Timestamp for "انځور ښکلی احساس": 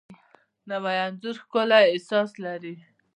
1.05-2.29